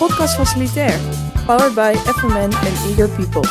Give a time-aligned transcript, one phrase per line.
[0.00, 0.98] Podcast Facilitair,
[1.46, 3.48] powered by FMN and Eager People.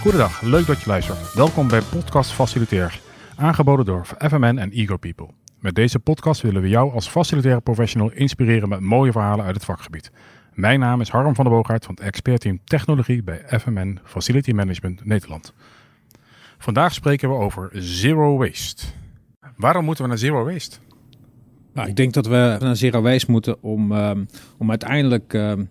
[0.00, 1.34] Goedendag, leuk dat je luistert.
[1.34, 3.00] Welkom bij Podcast Facilitair,
[3.36, 5.28] aangeboden door FMN en Eager People.
[5.58, 9.64] Met deze podcast willen we jou als facilitaire professional inspireren met mooie verhalen uit het
[9.64, 10.10] vakgebied.
[10.52, 15.04] Mijn naam is Harm van der Boogaard van het expertteam Technologie bij FMN Facility Management
[15.04, 15.54] Nederland.
[16.62, 18.86] Vandaag spreken we over Zero Waste.
[19.56, 20.76] Waarom moeten we naar Zero Waste?
[21.74, 24.24] Nou, ik denk dat we naar Zero Waste moeten om, ehm,
[24.58, 25.64] om uiteindelijk ehm,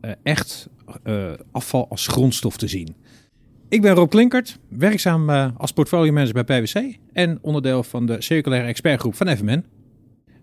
[0.00, 0.68] eh, echt
[1.02, 2.96] eh, afval als grondstof te zien.
[3.68, 8.22] Ik ben Rob Klinkert, werkzaam uh, als portfolio manager bij PwC en onderdeel van de
[8.22, 9.64] circulaire expertgroep van FMN.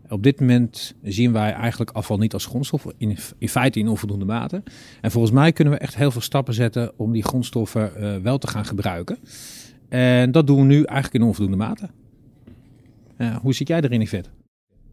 [0.10, 4.26] Op dit moment zien wij eigenlijk afval niet als grondstof, in, in feite in onvoldoende
[4.26, 4.64] mate.
[5.02, 8.48] En volgens mij kunnen we echt heel veel stappen zetten om die grondstoffen wel te
[8.48, 9.18] gaan gebruiken.
[9.92, 11.90] En dat doen we nu eigenlijk in onvoldoende mate.
[13.42, 14.30] Hoe zit jij erin, Yvette?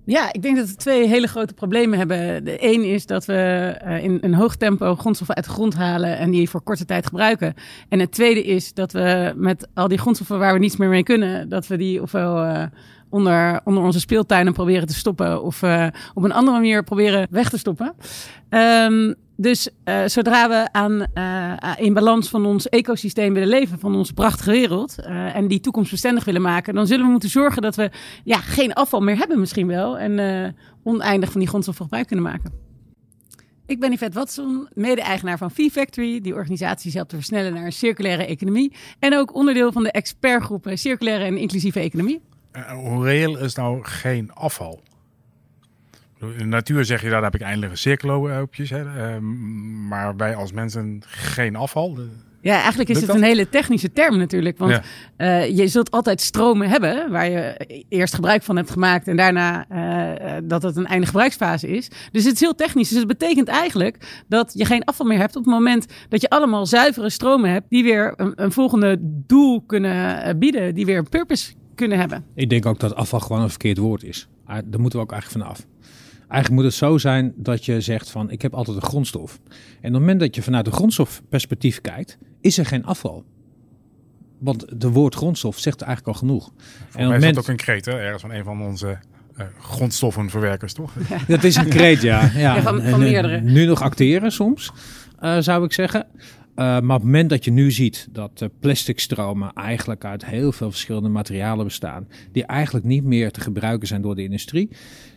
[0.04, 2.44] Ja, ik denk dat we twee hele grote problemen hebben.
[2.44, 6.18] De een is dat we uh, in een hoog tempo grondstoffen uit de grond halen
[6.18, 7.54] en die voor korte tijd gebruiken.
[7.88, 11.02] En het tweede is dat we met al die grondstoffen waar we niets meer mee
[11.02, 12.62] kunnen, dat we die ofwel uh,
[13.10, 17.50] onder, onder onze speeltuinen proberen te stoppen of uh, op een andere manier proberen weg
[17.50, 17.94] te stoppen.
[18.50, 23.94] Um, dus uh, zodra we aan, uh, in balans van ons ecosysteem willen leven, van
[23.94, 24.98] onze prachtige wereld,
[25.34, 27.90] en die toekomstbestendig willen maken, dan zullen we moeten zorgen dat we
[28.24, 32.52] ja, geen afval meer hebben misschien wel en oneindig van die grondstoffen gebruik kunnen maken.
[33.66, 38.26] Ik ben Yvette Watson, mede-eigenaar van V-Factory, die organisatie helpt te versnellen naar een circulaire
[38.26, 38.72] economie.
[38.98, 42.20] En ook onderdeel van de expertgroepen Circulaire en Inclusieve Economie.
[42.74, 44.80] Hoe reëel is nou geen afval?
[46.20, 48.70] In de natuur zeg je, daar heb ik eindige cirkelloopjes.
[48.70, 48.82] Hè?
[48.84, 49.18] Uh,
[49.88, 51.98] maar wij als mensen geen afval.
[52.40, 54.58] Ja, eigenlijk is het een hele technische term natuurlijk.
[54.58, 54.80] Want
[55.16, 55.42] ja.
[55.42, 59.66] uh, je zult altijd stromen hebben waar je eerst gebruik van hebt gemaakt en daarna
[59.72, 61.90] uh, dat het een einde gebruiksfase is.
[62.12, 62.88] Dus het is heel technisch.
[62.88, 66.30] Dus het betekent eigenlijk dat je geen afval meer hebt op het moment dat je
[66.30, 71.08] allemaal zuivere stromen hebt die weer een, een volgende doel kunnen bieden, die weer een
[71.08, 72.24] purpose kunnen hebben.
[72.34, 74.28] Ik denk ook dat afval gewoon een verkeerd woord is.
[74.46, 75.66] Daar moeten we ook eigenlijk vanaf.
[76.28, 79.40] Eigenlijk moet het zo zijn dat je zegt van ik heb altijd een grondstof.
[79.46, 83.24] En op het moment dat je vanuit een grondstofperspectief kijkt, is er geen afval.
[84.38, 86.44] Want de woord grondstof zegt eigenlijk al genoeg.
[86.44, 87.24] Voor en mij moment...
[87.24, 87.92] is dat ook een kreet, hè?
[87.92, 88.98] ergens van een van onze
[89.36, 90.92] uh, grondstoffenverwerkers, toch?
[91.08, 91.18] Ja.
[91.28, 92.30] Dat is een kreet, ja.
[92.34, 92.54] ja.
[92.54, 93.40] ja van, van meerdere.
[93.40, 94.72] Nu nog acteren soms,
[95.20, 96.06] uh, zou ik zeggen.
[96.58, 100.24] Uh, maar op het moment dat je nu ziet dat uh, plastic stromen eigenlijk uit
[100.24, 104.68] heel veel verschillende materialen bestaan, die eigenlijk niet meer te gebruiken zijn door de industrie,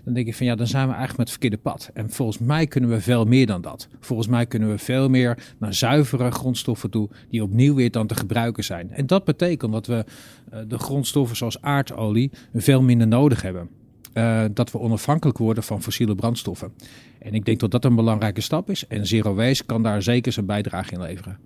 [0.03, 1.90] dan denk ik van ja, dan zijn we eigenlijk met het verkeerde pad.
[1.94, 3.88] En volgens mij kunnen we veel meer dan dat.
[4.00, 8.16] Volgens mij kunnen we veel meer naar zuivere grondstoffen toe, die opnieuw weer dan te
[8.16, 8.91] gebruiken zijn.
[8.91, 10.06] En dat betekent dat we
[10.53, 13.69] uh, de grondstoffen zoals aardolie veel minder nodig hebben.
[14.14, 16.74] Uh, dat we onafhankelijk worden van fossiele brandstoffen.
[17.20, 18.88] En ik denk dat dat een belangrijke stap is.
[18.88, 21.38] En Zero Waste kan daar zeker zijn bijdrage in leveren.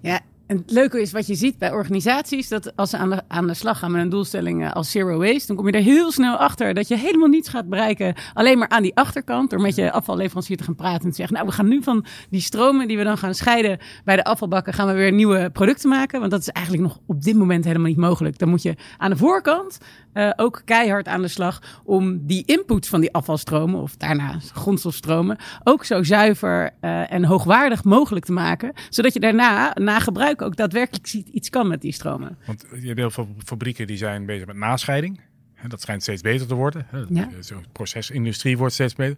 [0.00, 3.22] Ja, en het leuke is wat je ziet bij organisaties, dat als ze aan de,
[3.28, 6.12] aan de slag gaan met een doelstelling als zero waste, dan kom je er heel
[6.12, 8.14] snel achter dat je helemaal niets gaat bereiken.
[8.34, 11.34] Alleen maar aan die achterkant, door met je afvalleverancier te gaan praten en te zeggen,
[11.34, 14.72] nou we gaan nu van die stromen die we dan gaan scheiden bij de afvalbakken,
[14.72, 16.20] gaan we weer nieuwe producten maken.
[16.20, 18.38] Want dat is eigenlijk nog op dit moment helemaal niet mogelijk.
[18.38, 19.78] Dan moet je aan de voorkant
[20.14, 25.36] uh, ook keihard aan de slag om die input van die afvalstromen, of daarna grondstofstromen,
[25.64, 28.72] ook zo zuiver uh, en hoogwaardig mogelijk te maken.
[28.88, 32.38] Zodat je daarna, na gebruik, ook daadwerkelijk iets kan met die stromen.
[32.46, 35.20] Want je hebt heel veel fabrieken die zijn bezig met nascheiding.
[35.68, 36.86] Dat schijnt steeds beter te worden.
[37.08, 37.28] Ja.
[37.40, 39.16] Zo'n procesindustrie wordt steeds beter.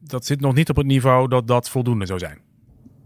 [0.00, 2.38] Dat zit nog niet op het niveau dat dat voldoende zou zijn.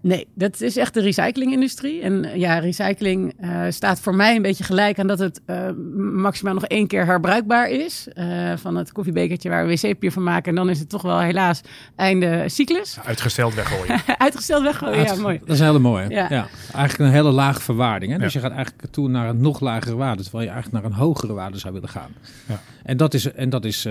[0.02, 2.02] Nee, dat is echt de recyclingindustrie.
[2.02, 6.54] En ja, recycling uh, staat voor mij een beetje gelijk aan dat het uh, maximaal
[6.54, 8.08] nog één keer herbruikbaar is.
[8.14, 10.48] Uh, van het koffiebekertje waar we wc-papier van maken.
[10.48, 11.60] En dan is het toch wel helaas
[11.96, 12.98] einde cyclus.
[13.04, 14.00] Uitgesteld weggooien.
[14.18, 15.38] Uitgesteld weggooien, Uit, ja mooi.
[15.38, 16.08] Dat is een hele mooie.
[16.08, 16.26] Ja.
[16.28, 16.46] ja.
[16.74, 18.12] Eigenlijk een hele lage verwaarding.
[18.12, 18.18] Hè?
[18.18, 18.24] Ja.
[18.24, 20.22] Dus je gaat eigenlijk toe naar een nog lagere waarde.
[20.22, 22.10] Terwijl je eigenlijk naar een hogere waarde zou willen gaan.
[22.46, 22.60] Ja.
[22.82, 23.88] En dat is, en dat is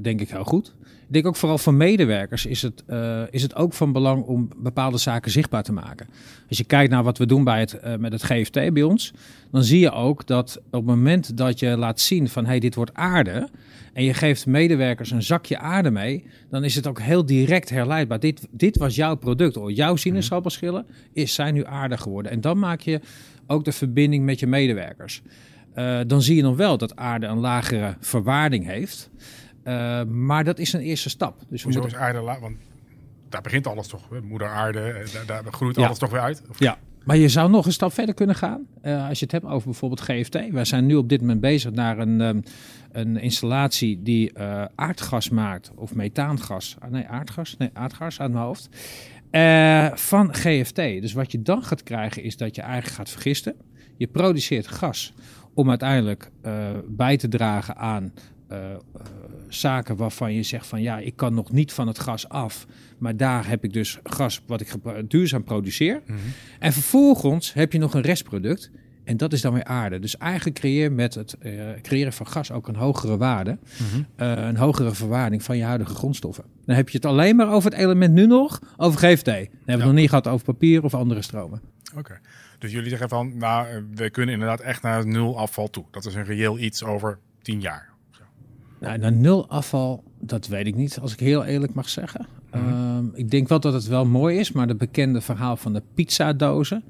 [0.00, 0.72] denk ik heel goed.
[1.10, 4.48] Ik denk ook vooral voor medewerkers is het, uh, is het ook van belang om
[4.56, 6.06] bepaalde zaken zichtbaar te maken.
[6.48, 9.12] Als je kijkt naar wat we doen bij het, uh, met het GFT bij ons,
[9.50, 12.74] dan zie je ook dat op het moment dat je laat zien van hey, dit
[12.74, 13.48] wordt aarde.
[13.92, 18.20] En je geeft medewerkers een zakje aarde mee, dan is het ook heel direct herleidbaar.
[18.20, 22.32] Dit, dit was jouw product, of jouw sinaasappelschillen is, zijn nu aarde geworden.
[22.32, 23.00] En dan maak je
[23.46, 25.22] ook de verbinding met je medewerkers.
[25.74, 29.10] Uh, dan zie je nog wel dat aarde een lagere verwaarding heeft.
[29.70, 31.40] Uh, maar dat is een eerste stap.
[31.48, 31.98] Dus Hoezo moeten...
[31.98, 32.56] aarde Want
[33.28, 34.08] daar begint alles toch.
[34.22, 35.86] Moeder aarde, daar, daar groeit ja.
[35.86, 36.42] alles toch weer uit?
[36.50, 36.58] Of?
[36.58, 38.66] Ja, Maar je zou nog een stap verder kunnen gaan.
[38.82, 40.50] Uh, als je het hebt over bijvoorbeeld GFT.
[40.50, 42.42] Wij zijn nu op dit moment bezig naar een, um,
[42.92, 45.70] een installatie die uh, aardgas maakt.
[45.74, 46.76] Of methaangas.
[46.78, 47.56] Ah, nee, aardgas.
[47.56, 48.68] Nee, aardgas aan mijn hoofd.
[49.30, 50.76] Uh, van GFT.
[50.76, 53.54] Dus wat je dan gaat krijgen is dat je eigenlijk gaat vergisten.
[53.96, 55.14] Je produceert gas
[55.54, 56.30] om uiteindelijk
[56.86, 58.12] bij te dragen aan
[59.48, 62.66] zaken waarvan je zegt van ja, ik kan nog niet van het gas af.
[62.98, 64.76] Maar daar heb ik dus gas wat ik
[65.08, 66.02] duurzaam produceer.
[66.06, 66.18] Mhm.
[66.58, 68.70] En vervolgens heb je nog een restproduct.
[69.04, 69.98] En dat is dan weer aarde.
[69.98, 73.58] Dus eigenlijk creëer met het uh, creëren van gas ook een hogere waarde.
[73.60, 74.02] Mhm.
[74.16, 76.44] Eh, een hogere verwaarding van je huidige grondstoffen.
[76.64, 79.24] Dan heb je het alleen maar over het element nu nog, over GFT.
[79.24, 81.60] Dan hebben we het nog niet gehad over papier of andere stromen.
[81.96, 82.20] Oké.
[82.58, 85.84] Dus jullie zeggen van, nou, we kunnen inderdaad echt naar nul afval toe.
[85.90, 87.88] Dat is een reëel iets over tien jaar.
[88.80, 92.26] Nou, naar nul afval, dat weet ik niet, als ik heel eerlijk mag zeggen.
[92.52, 92.68] Mhm.
[92.68, 95.82] Ehm, ik denk wel dat het wel mooi is, maar het bekende verhaal van de
[95.94, 96.84] pizzadozen.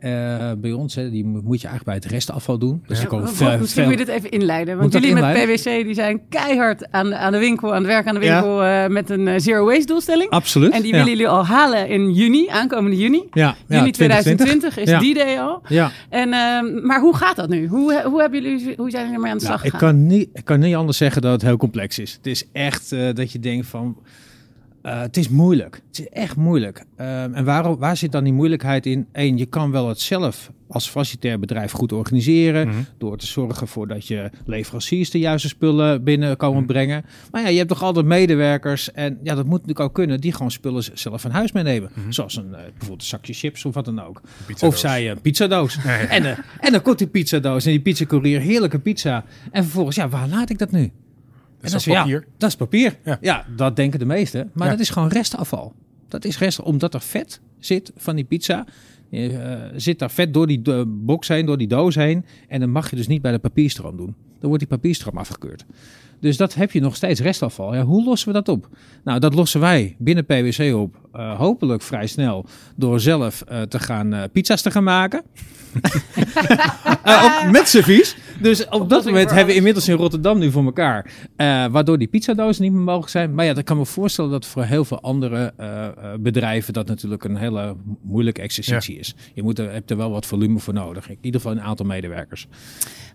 [0.00, 2.82] Uh, bij ons, hè, die moet je eigenlijk bij het restafval doen.
[2.86, 3.26] Dus ja.
[3.26, 4.78] veel, misschien moet je dit even inleiden.
[4.78, 8.14] Want jullie met PwC die zijn keihard aan, aan de winkel, aan het werk aan
[8.14, 8.84] de winkel ja.
[8.84, 10.30] uh, met een uh, zero waste doelstelling.
[10.30, 10.72] Absoluut.
[10.72, 13.22] En die willen jullie al halen in juni, aankomende juni.
[13.32, 13.56] Ja.
[13.68, 15.62] Juni 2020 is die day al.
[15.68, 15.90] Ja.
[16.08, 17.66] En, ehm, maar hoe gaat dat nu?
[17.66, 20.28] Hoe, hoe, hebben jullie, hoe zijn jullie ermee aan de slag nou, ik kan, niet,
[20.32, 22.12] ik kan niet anders zeggen dat het heel complex is.
[22.12, 23.96] Het is echt dat je denkt van
[24.88, 25.82] uh, het is moeilijk.
[25.86, 26.84] Het is echt moeilijk.
[27.00, 29.06] Uh, en waar, waar zit dan die moeilijkheid in?
[29.12, 32.66] Eén, je kan wel het zelf als facilitair bedrijf goed organiseren.
[32.66, 32.86] Mm -hmm.
[32.98, 36.72] Door te zorgen voor dat je leveranciers de juiste spullen binnen komen mm -hmm.
[36.72, 37.04] brengen.
[37.30, 38.92] Maar ja, je hebt toch altijd medewerkers.
[38.92, 40.20] En ja, dat moet natuurlijk ook kunnen.
[40.20, 41.90] Die gewoon spullen zelf van huis meenemen.
[41.94, 42.12] Mm -hmm.
[42.12, 44.20] Zoals een, uh, bijvoorbeeld een zakje chips of wat dan ook.
[44.60, 45.78] Of zij een pizzadoos.
[45.84, 46.06] Ja, ja.
[46.06, 49.24] En, uh, en dan komt die pizzadoos en die pizzacourier heerlijke pizza.
[49.50, 50.92] En vervolgens, ja, waar laat ik dat nu?
[51.60, 52.20] Dat is papier.
[52.20, 52.98] Ja, dat is papier.
[53.04, 53.18] Ja.
[53.20, 53.46] ja.
[53.56, 54.50] dat denken de meesten.
[54.54, 54.72] Maar ja.
[54.72, 55.74] dat is gewoon restafval.
[56.08, 58.66] Dat is rest, omdat er vet zit van die pizza.
[59.08, 62.24] Je, uh, zit daar vet door die uh, box heen, door die doos heen.
[62.48, 64.14] En dan mag je dus niet bij de papierstroom doen.
[64.38, 65.64] Dan wordt die papierstroom afgekeurd.
[66.20, 67.74] Dus dat heb je nog steeds restafval.
[67.74, 68.68] Ja, hoe lossen we dat op?
[69.04, 71.08] Nou, dat lossen wij binnen PwC op.
[71.14, 72.46] Uh, hopelijk vrij snel.
[72.76, 75.22] Door zelf uh, te gaan uh, pizza's te gaan maken.
[77.04, 78.16] op, met servies.
[78.40, 81.10] Dus op, op dat moment hebben we inmiddels in Rotterdam nu voor elkaar.
[81.70, 83.34] waardoor die pizzadozen niet meer mogelijk zijn.
[83.34, 85.54] Maar ja, dan kan me voorstellen dat voor heel veel andere
[86.20, 89.00] bedrijven dat natuurlijk een hele moeilijke exercitie ja.
[89.00, 89.14] is.
[89.34, 91.08] Je moet er, hebt er wel wat volume voor nodig.
[91.08, 92.48] In ieder geval een aantal medewerkers.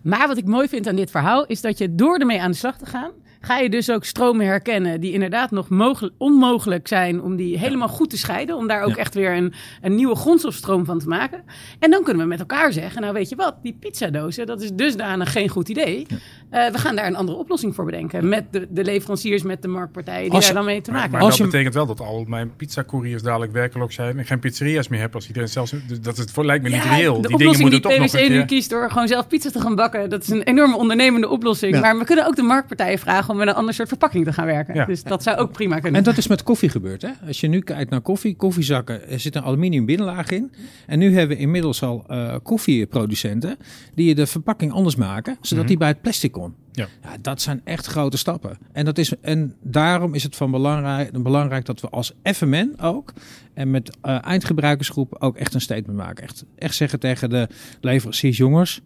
[0.02, 2.56] Maar wat ik mooi vind aan dit verhaal is dat je door ermee aan de
[2.56, 3.10] slag te gaan,
[3.44, 7.88] ga je dus ook stromen herkennen die inderdaad nog mogelijk, onmogelijk zijn om die helemaal
[7.88, 8.56] goed te scheiden.
[8.56, 9.52] Om daar ook echt weer een,
[9.82, 11.44] een nieuwe grondstofstroom van te maken.
[11.78, 14.70] En dan kunnen we met elkaar zeggen, nou weet je wat, die pizzadozen, dat is
[14.72, 16.06] dusdanig geen goed idee.
[16.54, 18.28] Uh, we gaan daar een andere oplossing voor bedenken.
[18.28, 21.20] Met de, de leveranciers, met de marktpartijen die je, daar dan mee te maken hebben.
[21.20, 24.88] Maar, maar dat betekent wel dat al mijn pizzacouriers dadelijk werkelijk zijn en geen pizzeria's
[24.88, 25.74] meer hebben als iedereen zelfs...
[26.00, 27.20] Dat het voor, lijkt me niet reëel.
[27.20, 30.10] De die oplossing dingen die PwC nu kiest door gewoon zelf pizza te gaan bakken,
[30.10, 31.80] dat is een enorme ondernemende oplossing.
[31.80, 34.46] Maar we kunnen ook de marktpartijen vragen om met een ander soort verpakking te gaan
[34.46, 34.74] werken.
[34.74, 34.84] Ja.
[34.84, 35.98] Dus dat zou ook prima kunnen.
[35.98, 37.02] En dat is met koffie gebeurd.
[37.02, 37.10] Hè?
[37.26, 40.52] Als je nu kijkt naar koffie, koffiezakken, er zit een aluminium binnenlaag in.
[40.86, 43.56] En nu hebben we inmiddels al uh, koffieproducenten
[43.94, 45.66] die de verpakking anders maken, zodat mm -hmm.
[45.66, 46.36] die bij het plastic
[46.72, 46.88] Ja.
[47.02, 47.16] ja.
[47.20, 48.58] dat zijn echt grote stappen.
[48.72, 53.12] En, dat is, en daarom is het van belangrijk, belangrijk dat we als FMN ook
[53.54, 56.24] en met uh, eindgebruikersgroep ook echt een statement maken.
[56.24, 57.48] Echt, echt zeggen tegen de
[57.80, 58.80] leveranciers, jongens,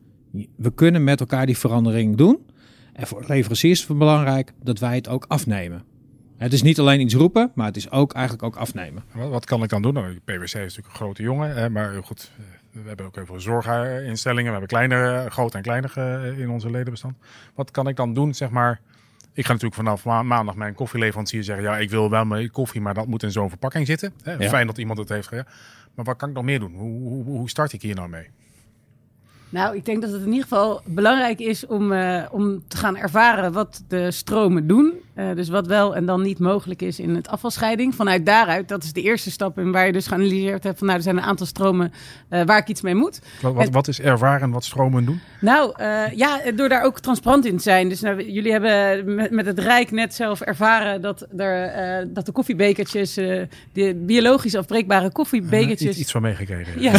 [0.57, 2.39] we kunnen met elkaar die verandering doen.
[2.93, 5.83] En voor leveranciers is het belangrijk dat wij het ook afnemen.
[6.37, 9.03] Het is niet alleen iets roepen, maar het is ook eigenlijk ook afnemen.
[9.15, 9.95] Wat, wat kan ik dan doen?
[9.95, 12.31] Nou, PwC is natuurlijk een grote jongen, hè, maar goed,
[12.83, 14.45] we hebben ook heel veel zorginstellingen.
[14.45, 15.99] We hebben kleinere, groot en kleiner
[16.39, 17.17] in onze ledenbestand.
[17.55, 18.81] Wat kan ik dan doen, zeg maar...
[19.33, 21.65] Ik ga natuurlijk vanaf ma maandag mijn koffieleverancier zeggen...
[21.65, 24.13] ja, ik wil wel mijn koffie, maar dat moet in zo'n verpakking zitten.
[24.23, 24.33] Hè?
[24.33, 24.49] Ja.
[24.49, 25.47] Fijn dat iemand het heeft gedaan.
[25.95, 26.75] Maar wat kan ik nog meer doen?
[26.75, 28.31] Hoe, hoe, hoe start ik hier nou mee?
[29.51, 32.97] Nou, ik denk dat het in ieder geval belangrijk is om, uh, om te gaan
[32.97, 34.93] ervaren wat de stromen doen.
[35.15, 37.95] Uh, dus wat wel en dan niet mogelijk is in het afvalscheiding.
[37.95, 40.99] Vanuit daaruit, dat is de eerste stap in waar je dus geanalyseerd hebt van nou,
[40.99, 41.93] er zijn een aantal stromen
[42.31, 43.21] uh, waar ik iets mee moet.
[43.41, 45.21] Wat, wat, wat is ervaren wat stromen doen?
[45.41, 45.83] Nou,
[46.15, 47.89] ja, door daar ook transparant in te zijn.
[47.89, 52.33] Dus nou, jullie hebben met, met, het Rijk net zelf ervaren dat, er, dat de
[52.33, 55.91] koffiebekertjes, de biologisch afbreekbare koffiebekertjes...
[55.91, 56.83] iets, iets van meegekregen.
[56.83, 56.93] Ja.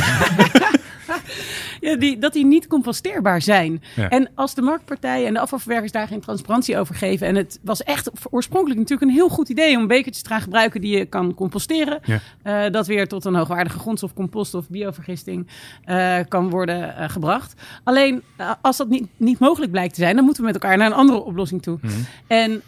[1.98, 3.84] Die, dat die niet composteerbaar zijn.
[4.10, 7.28] En als de marktpartijen en de afvalverwerkers daar geen transparantie over geven.
[7.28, 10.82] En het was echt oorspronkelijk natuurlijk een heel goed idee om bekertjes te gaan gebruiken
[10.82, 12.00] die je kan composteren.
[12.44, 15.48] Uh, dat weer tot een hoogwaardige grondstof, compost of biovergisting
[15.86, 17.54] uh, kan worden uh, gebracht.
[17.84, 18.22] Alleen
[18.62, 20.94] als dat niet, niet mogelijk blijkt te zijn, dan moeten we met elkaar naar een
[20.94, 21.78] andere oplossing toe.
[21.82, 22.06] Mm -hmm.
[22.28, 22.62] En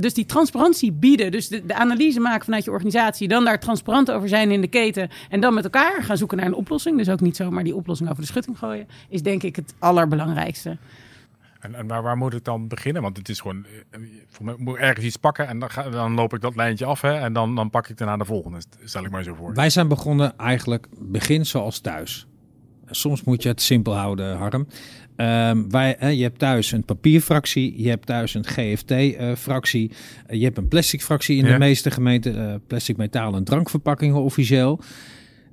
[0.00, 4.10] dus die transparantie bieden, dus de, de analyse maken vanuit je organisatie, dan daar transparant
[4.10, 6.96] over zijn in de keten en dan met elkaar gaan zoeken naar een oplossing.
[6.96, 10.76] Dus ook niet zomaar die oplossing over de gooien, is denk ik het allerbelangrijkste.
[11.60, 13.02] En, en waar, waar, moet ik dan beginnen?
[13.02, 16.14] Want het is gewoon, eh, voor mij moet ergens iets pakken en dan, ga, dan
[16.14, 18.58] loop ik dat lijntje af hè, en dan, dan pak ik daarna de volgende.
[18.84, 19.54] Stel ik maar zo voor.
[19.54, 22.26] Wij zijn begonnen eigenlijk begin zoals thuis.
[22.90, 24.66] Soms moet je het simpel houden, Harm.
[25.16, 30.58] Um, wij, je hebt thuis een papierfractie, je hebt thuis een GFT-fractie, uh, je hebt
[30.58, 34.80] een plastic-fractie in de meeste gemeenten, uh, plastic, metaal en drankverpakkingen officieel.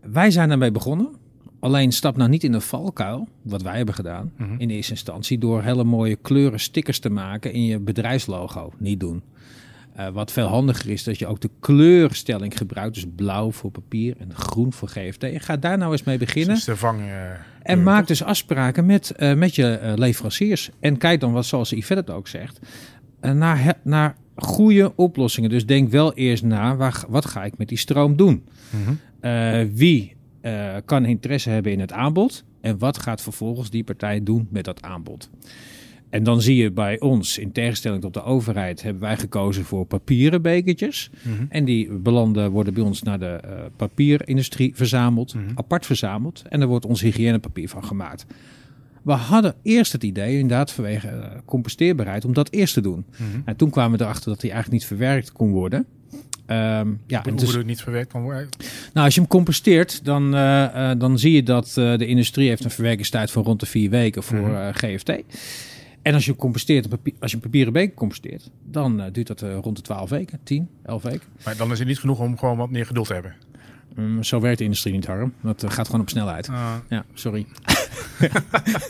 [0.02, 1.16] Wij zijn daarmee begonnen.
[1.64, 4.60] Alleen stap nou niet in de valkuil, wat wij hebben gedaan mm -hmm.
[4.60, 8.74] in eerste instantie, door hele mooie kleuren stickers te maken in je bedrijfslogo.
[8.78, 9.24] Niet doen.
[9.98, 12.94] Uh, wat veel handiger is, dat je ook de kleurstelling gebruikt.
[12.94, 15.24] Dus blauw voor papier en groen voor GFT.
[15.24, 16.56] En ga daar nou eens mee beginnen.
[16.56, 17.08] Dus vang, uh,
[17.62, 20.70] en maak dus afspraken met, uh, met je leveranciers.
[20.80, 22.60] En kijk dan, wat zoals Yvette het ook zegt,
[23.22, 25.50] naar, naar goede oplossingen.
[25.50, 28.44] Dus denk wel eerst na, waar, wat ga ik met die stroom doen?
[28.70, 29.00] Mm -hmm.
[30.44, 32.44] Wie kan interesse hebben in het aanbod?
[32.62, 35.30] En wat gaat vervolgens die partij doen met dat aanbod?
[36.14, 39.86] En dan zie je bij ons, in tegenstelling tot de overheid, hebben wij gekozen voor
[39.86, 41.10] papieren bekertjes.
[41.22, 41.46] Mm -hmm.
[41.50, 45.58] En die belanden worden bij ons naar de uh, papierindustrie verzameld, mm -hmm.
[45.58, 46.44] apart verzameld.
[46.50, 48.26] En er wordt ons hygiënepapier van gemaakt.
[49.02, 53.06] We hadden eerst het idee, inderdaad vanwege uh, composteerbaarheid, om dat eerst te doen.
[53.18, 53.42] Mm -hmm.
[53.46, 55.86] En toen kwamen we erachter dat die eigenlijk niet verwerkt kon worden.
[56.48, 58.50] Um, ja, Hoe dus, het niet verwerkt kan worden?
[58.94, 62.48] Nou, als je hem composteert, dan, uh, uh, dan zie je dat uh, de industrie
[62.48, 65.12] heeft een verwerkingstijd van rond de vier weken voor GFT.
[66.02, 66.88] En als je composteert,
[67.20, 71.04] als je een papieren beker composteert, dan duurt dat rond de 12 weken, 10, 11
[71.04, 71.28] weken.
[71.46, 73.36] Maar dan is het niet genoeg om gewoon wat meer geduld te hebben.
[73.98, 75.34] Um, zo werkt de industrie niet, Harm.
[75.42, 76.48] Dat uh, gaat gewoon op snelheid.
[76.48, 76.76] Uh.
[76.90, 77.46] Ja, sorry.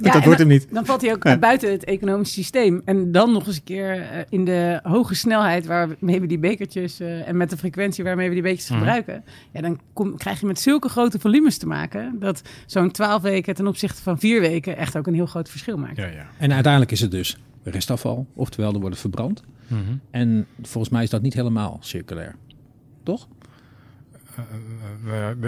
[0.02, 0.68] ja, dat wordt hem niet.
[0.72, 1.38] Dan valt hij ook ja.
[1.38, 2.82] buiten het economische systeem.
[2.86, 7.02] En dan nog eens een keer uh, in de hoge snelheid waarmee we die bekertjes
[7.02, 8.78] uh, en met de frequentie waarmee we die bekertjes mm.
[8.78, 9.24] gebruiken.
[9.52, 13.56] Ja, dan kom, krijg je met zulke grote volumes te maken dat zo'n 12 weken
[13.56, 15.98] ten opzichte van vier weken echt ook een heel groot verschil maakt.
[15.98, 16.28] Ja, ja.
[16.38, 19.44] En uiteindelijk is het dus restafval, oftewel er worden verbrand.
[19.68, 20.00] Mm -hmm.
[20.12, 22.36] En volgens mij is dat niet helemaal circulair.
[23.04, 23.28] Toch?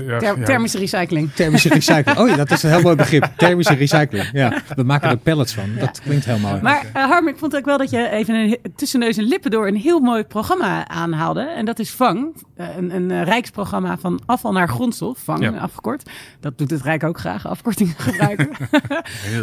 [0.07, 1.31] Ja, Ter thermische recycling.
[1.31, 2.17] Thermische recycling.
[2.17, 3.31] Oh ja, dat is een heel mooi begrip.
[3.37, 4.29] Thermische recycling.
[4.33, 5.75] Ja, we maken er pellets van.
[5.79, 6.61] Dat klinkt heel mooi.
[6.61, 9.51] Maar uh, Harm, ik vond ook wel dat je even een, tussen neus en lippen
[9.51, 11.41] door een heel mooi programma aanhaalde.
[11.41, 12.35] En dat is VANG.
[12.55, 15.19] Een, een rijksprogramma van afval naar grondstof.
[15.19, 15.57] VANG ja.
[15.57, 16.09] afgekort.
[16.39, 18.49] Dat doet het Rijk ook graag, afkortingen gebruiken.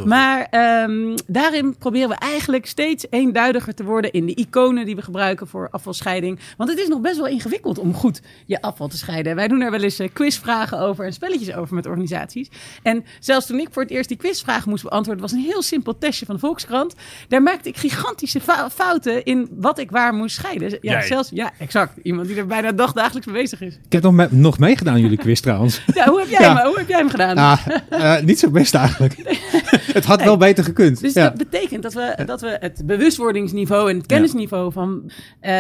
[0.05, 0.47] maar
[0.85, 5.47] um, daarin proberen we eigenlijk steeds eenduidiger te worden in de iconen die we gebruiken
[5.47, 6.39] voor afvalscheiding.
[6.57, 9.32] Want het is nog best wel ingewikkeld om goed je afval te scheiden.
[9.35, 12.49] Wij doen er wel eens uh, quizvragen over en spelletjes over met organisaties.
[12.83, 15.99] En zelfs toen ik voor het eerst die quizvragen moest beantwoorden, was een heel simpel
[15.99, 16.95] testje van de Volkskrant.
[17.29, 18.41] Daar maakte ik gigantische
[18.75, 20.71] fouten in wat ik waar moest scheiden.
[20.71, 21.07] Ja, Jij.
[21.07, 21.99] zelfs, ja, exact.
[22.03, 23.75] Iemand die er bijna dagdagelijks mee bezig is.
[23.85, 25.81] Ik heb nog, me nog meegedaan, jullie quiz trouwens.
[25.95, 26.57] Ja, hoe heb jij, ja.
[26.57, 27.37] hem, hoe heb jij hem gedaan?
[27.37, 29.15] Ah, uh, niet zo best eigenlijk.
[29.99, 30.27] het had nee.
[30.27, 31.01] wel beter gekund.
[31.01, 31.23] Dus ja.
[31.23, 35.11] dat betekent dat we, dat we het bewustwordingsniveau en het kennisniveau van
[35.43, 35.51] uh,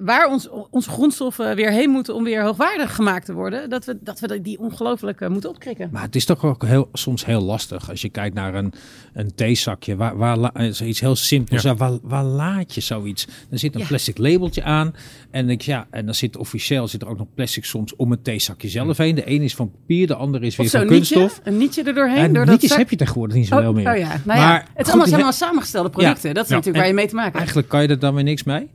[0.00, 3.98] waar ons, onze grondstoffen weer heen moeten om weer hoogwaardig gemaakt te worden, dat we,
[4.00, 5.88] dat we die ongelooflijk uh, moeten opkrikken.
[5.92, 8.72] Maar het is toch ook heel, soms heel lastig als je kijkt naar een,
[9.12, 9.96] een theezakje.
[9.96, 11.62] Waar, waar, iets heel simpels.
[11.62, 11.74] Ja.
[11.74, 13.26] Waar, waar laat je zoiets?
[13.50, 13.86] Er zit een ja.
[13.86, 14.94] plastic labeltje aan.
[15.30, 18.24] En, ik, ja, en dan zit officieel zit er ook nog plastic soms om het
[18.24, 19.14] theezakje zelf heen.
[19.14, 21.22] De ene is van papier, de andere is weer van kunststof.
[21.22, 22.16] Nietje, een nietje er doorheen.
[22.16, 23.90] En door nietjes heb je tegenwoordig niet zoveel oh, meer.
[23.90, 26.34] Oh ja, nou maar, het is allemaal, allemaal samengestelde producten.
[26.34, 27.38] Dat is natuurlijk waar je mee te maken hebt.
[27.38, 28.70] Eigenlijk kan je er dan weer niks mee.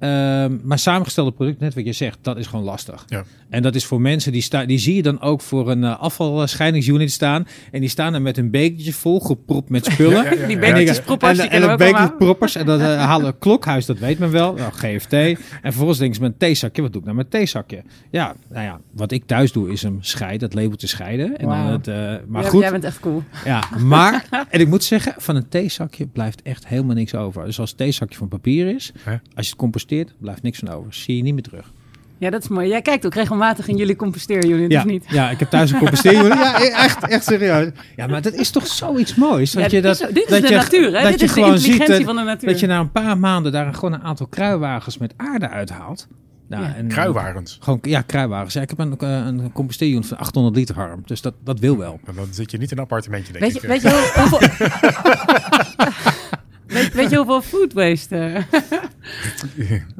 [0.00, 3.04] Um, maar samengestelde product, net wat je zegt, dat is gewoon lastig.
[3.08, 3.24] Ja.
[3.48, 5.98] En dat is voor mensen die staan, die zie je dan ook voor een uh,
[5.98, 7.46] afvalscheidingsunit staan.
[7.70, 10.14] En die staan er met een bekertje vol gepropt met spullen.
[10.26, 11.38] Ja, ja, die bekertjes proppers.
[11.38, 12.54] En, en, en een bekertje proppers.
[12.54, 14.54] En dat uh, halen klokhuis, dat weet men wel.
[14.54, 15.12] Nou, GFT.
[15.16, 17.82] En vervolgens denken ze met een theezakje, wat doe ik nou met een theezakje?
[18.10, 21.38] Ja, nou ja, wat ik thuis doe is hem scheiden, dat labeltje scheiden.
[21.38, 21.54] En wow.
[21.54, 22.60] dan het, uh, maar goed.
[22.60, 23.22] Jij bent echt cool.
[23.44, 27.44] Ja, maar, en ik moet zeggen, van een theezakje blijft echt helemaal niks over.
[27.44, 30.94] Dus als het theezakje van papier is, als je het composteert, blijft niks van over.
[30.94, 31.72] Zie je niet meer terug.
[32.18, 32.68] Ja, dat is mooi.
[32.68, 35.04] Jij kijkt ook regelmatig in jullie composteerunit, ja, of niet?
[35.08, 36.38] Ja, ik heb thuis een composteerunit.
[36.38, 37.70] ja, echt, echt serieus.
[37.96, 39.52] Ja, maar dat is toch zoiets moois.
[39.52, 41.02] Dat ja, je dat, dit is, dit dat is de je, natuur, hè?
[41.02, 42.48] Dat dit je is gewoon de intelligentie ziet, van de natuur.
[42.48, 46.08] Dat je na een paar maanden daar gewoon een aantal kruiwagens met aarde uithaalt.
[46.48, 46.74] Nou, ja.
[46.74, 47.58] en, kruiwagens.
[47.60, 48.54] Gewoon, ja, kruiwagens.
[48.54, 51.02] Ja, ik heb een, een composteerunit van 800 liter harm.
[51.06, 52.00] Dus dat, dat wil wel.
[52.14, 54.38] Dan zit je niet in een appartementje, denk weet je, Weet je hoeveel...
[56.66, 58.44] Weet, weet, je hoeveel food waste?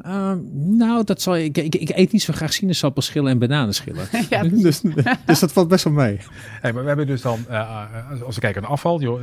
[0.05, 0.33] uh,
[0.81, 1.89] nou, dat zal ik, ik, ik.
[1.89, 4.07] eet niet zo graag sinaasappelschillen en bananenschillen.
[4.29, 4.81] ja, dus,
[5.25, 6.19] dus dat valt best wel mee.
[6.61, 9.21] Hey, maar we hebben dus dan, uh, als we kijken naar afval, joh,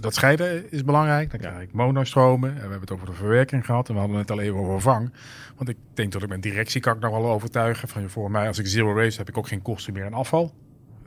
[0.00, 1.30] dat scheiden is belangrijk.
[1.30, 2.48] Dan krijg ik monostromen.
[2.48, 3.88] En we hebben het over de verwerking gehad.
[3.88, 5.12] En we hadden het al even over vang.
[5.56, 7.88] Want ik denk dat ik mijn directie kan ik nog wel overtuigen.
[7.88, 10.54] Van, voor mij, als ik zero race heb ik ook geen kosten meer aan afval.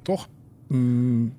[0.02, 0.28] Toch?
[0.68, 1.34] Mm,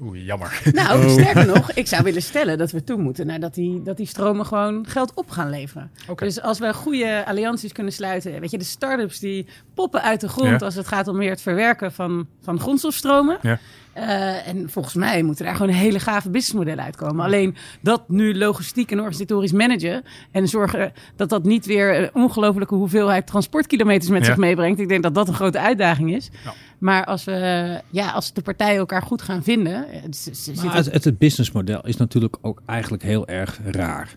[0.00, 0.60] Oeh, jammer.
[0.72, 1.10] Nou, oh.
[1.10, 4.06] sterker nog, ik zou willen stellen dat we toe moeten naar dat die, dat die
[4.06, 5.90] stromen gewoon geld op gaan leveren.
[6.16, 10.28] Dus als we goede allianties kunnen sluiten, weet je, de start-ups die poppen uit de
[10.28, 13.38] grond als het gaat om meer het verwerken van, van grondstofstromen.
[13.42, 13.58] Ja.
[13.96, 17.24] Uh, en volgens mij moeten daar gewoon hele gave businessmodellen uitkomen.
[17.24, 22.74] Alleen dat nu logistiek en organisatorisch managen en zorgen dat dat niet weer een ongelofelijke
[22.74, 24.80] hoeveelheid transportkilometers met zich meebrengt.
[24.80, 26.30] Ik denk dat dat een grote uitdaging is.
[26.44, 26.52] Ja.
[26.78, 29.84] Maar als, we, ja, als de partijen elkaar goed gaan vinden.
[29.88, 30.30] Het,
[30.72, 34.16] het, het businessmodel is natuurlijk ook eigenlijk heel erg raar.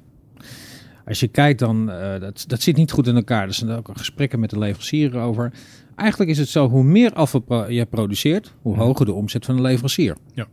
[1.06, 3.48] Als je kijkt, dan uh, dat, dat zit niet goed in elkaar.
[3.48, 5.52] Er zijn ook gesprekken met de leverancier over.
[5.96, 9.62] Eigenlijk is het zo, hoe meer afval je produceert, hoe hoger de omzet van de
[9.62, 10.18] leverancier.
[10.34, 10.48] Ja.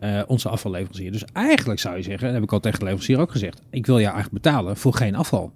[0.00, 1.12] Uh, onze afvalleverancier.
[1.12, 3.86] Dus eigenlijk zou je zeggen, dat heb ik al tegen de leverancier ook gezegd, ik
[3.86, 5.52] wil jou eigenlijk betalen voor geen afval.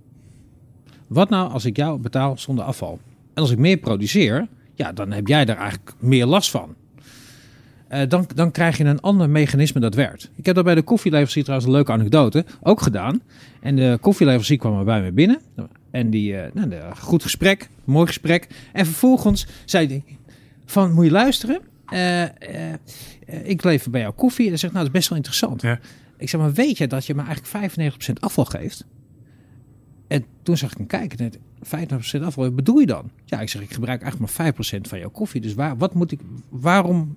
[1.07, 2.99] Wat nou als ik jou betaal zonder afval?
[3.35, 6.75] En als ik meer produceer, ja, dan heb jij daar eigenlijk meer last van.
[7.93, 10.31] Uh, dan, dan krijg je een ander mechanisme dat werkt.
[10.35, 13.23] Ik heb dat bij de koffieleverancier trouwens een leuke anekdote ook gedaan.
[13.61, 15.41] En de koffieleverancier kwam er bij me binnen.
[15.91, 18.49] En die, uh, nou, goed gesprek, mooi gesprek.
[18.73, 20.05] En vervolgens zei hij
[20.65, 21.61] van, moet je luisteren?
[21.93, 22.25] Uh,
[23.43, 24.45] ik lever bij jou koffie.
[24.45, 25.63] En hij zegt, nou, dat is best wel interessant.
[25.63, 25.79] Ja.
[26.17, 28.85] Ik zeg, maar weet je dat je me eigenlijk 95% afval geeft?
[30.09, 31.33] En toen zag ik hem kijken.
[31.33, 33.11] 50% afval, wat bedoel je dan?
[33.25, 35.41] Ja, ik zeg, ik gebruik eigenlijk maar 5% van jouw koffie.
[35.41, 37.17] Dus waar, wat moet ik, waarom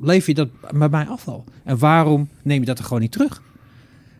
[0.00, 1.44] leef je dat bij mij afval?
[1.64, 3.42] En waarom neem je dat er gewoon niet terug?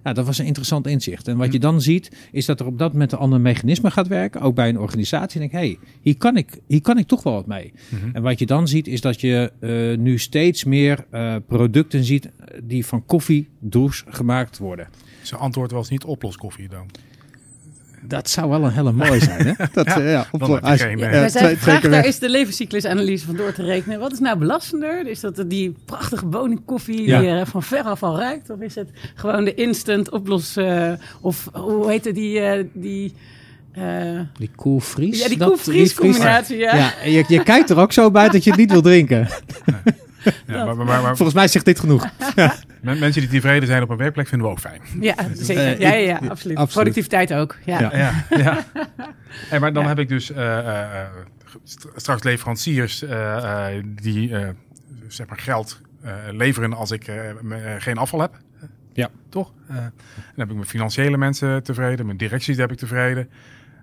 [0.05, 1.29] Nou, dat was een interessant inzicht.
[1.29, 4.09] En wat je dan ziet, is dat er op dat moment een ander mechanisme gaat
[4.09, 4.41] werken.
[4.41, 5.41] Ook bij een organisatie.
[5.41, 7.73] En denk, hé, hey, hier, kan ik, hier kan ik toch wel wat mee.
[7.89, 8.17] Mhm.
[8.17, 12.29] En wat je dan ziet, is dat je uh, nu steeds meer uh, producten ziet
[12.63, 14.89] die van koffiedoes gemaakt worden.
[15.23, 16.87] Zijn antwoord was niet oploskoffie dan?
[18.07, 19.47] Dat zou wel een hele mooi zijn.
[19.47, 19.53] Hè?
[19.73, 23.37] Dat, ja, uh, ja, op, als, ja, ja, zijn vraag daar is de levenscyclusanalyse van
[23.37, 23.99] door te rekenen.
[24.01, 25.07] Wat is nou belastender?
[25.07, 28.51] Is dat die prachtige woningkoffie die er van veraf al ruikt?
[28.51, 30.57] Of is het gewoon de instant oplos...
[30.57, 32.41] Uh, of hoe heet die...
[32.41, 33.15] Uh, die
[33.79, 35.23] uh, die koelvries?
[35.23, 36.77] Ja, die koelvries combinatie, ja.
[36.77, 39.29] ja je, je kijkt er ook zo bij dat je het niet wil drinken.
[40.47, 42.07] Ja, maar, maar, maar, Volgens mij zegt dit genoeg.
[42.81, 44.81] Mensen die tevreden zijn op een werkplek vinden we ook fijn.
[45.01, 45.73] Ja, zeker.
[45.73, 46.69] Uh, ja, ja, ja, absoluut.
[46.69, 47.57] Productiviteit ook.
[47.65, 47.79] Ja.
[47.81, 48.25] ja.
[48.31, 48.65] ja,
[49.49, 51.01] Hey, maar dan heb ik dus uh, uh,
[51.95, 53.05] straks leveranciers
[54.03, 54.37] die
[55.09, 55.81] zeg maar geld
[56.31, 57.11] leveren als ik
[57.79, 58.39] geen afval heb.
[58.93, 59.09] Ja.
[59.29, 59.53] Toch?
[59.67, 59.93] dan
[60.37, 63.29] heb ik mijn financiële mensen tevreden, mijn directies heb ik tevreden.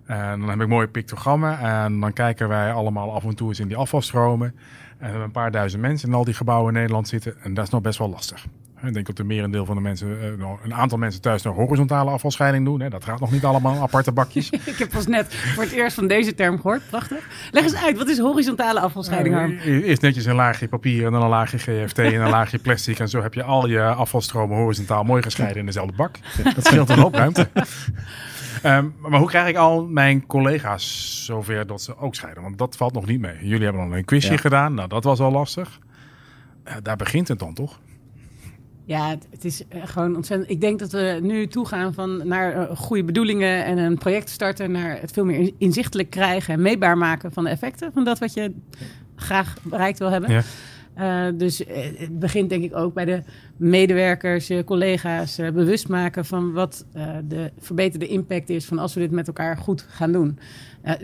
[0.06, 3.60] En dan heb ik mooie pictogrammen en dan kijken wij allemaal af en toe eens
[3.60, 4.54] in die afvalstromen.
[5.02, 7.34] En we hebben een paar duizend mensen in al die gebouwen in Nederland zitten.
[7.42, 8.44] En dat is nog best wel lastig.
[8.82, 12.10] Ik denk dat de merendeel van de mensen, eh, een aantal mensen thuis nog horizontale
[12.10, 12.88] afvalscheiding doen.
[12.88, 14.50] Dat gaat nog niet allemaal aparte bakjes.
[14.72, 16.82] ik heb pas net voor het eerst van deze term gehoord.
[16.90, 17.28] Prachtig.
[17.50, 19.36] Leg eens uit, wat is horizontale afvalscheiding?
[19.36, 22.98] Uh, eerst netjes een laagje papier en dan een laagje GFT en een laagje plastic.
[22.98, 26.16] En zo heb je al je afvalstromen horizontaal mooi gescheiden in dezelfde bak.
[26.54, 27.48] Dat scheelt een hoop ruimte.
[28.62, 32.42] Ehm, maar hoe krijg ik al mijn collega's zover dat ze ook scheiden?
[32.42, 33.36] Want dat valt nog niet mee.
[33.40, 34.74] Jullie hebben nog een quizje gedaan.
[34.74, 35.78] Nou, dat was al lastig.
[36.68, 37.80] Uh, daar begint het dan toch?
[38.84, 40.50] Ja, het is eh, gewoon ontzettend.
[40.50, 44.70] Ik denk dat we nu toegaan van naar uh, goede bedoelingen en een project starten
[44.70, 48.34] naar het veel meer inzichtelijk krijgen en meetbaar maken van de effecten van dat wat
[48.34, 48.54] je
[49.16, 50.30] graag bereikt wil hebben.
[50.30, 50.42] Ja.
[50.98, 51.58] Uh, dus
[51.98, 53.22] het begint denk ik ook bij de
[53.56, 58.94] medewerkers, je collega's uh, bewust maken van wat uh, de verbeterde impact is van als
[58.94, 60.38] we dit met elkaar goed gaan doen.